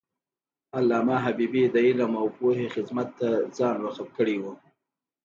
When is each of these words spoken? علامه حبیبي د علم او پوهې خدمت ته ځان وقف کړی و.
علامه 0.77 1.17
حبیبي 1.25 1.63
د 1.69 1.75
علم 1.87 2.11
او 2.21 2.27
پوهې 2.37 2.67
خدمت 2.75 3.07
ته 3.19 3.29
ځان 3.57 3.77
وقف 3.85 4.07
کړی 4.17 4.35
و. 4.39 4.43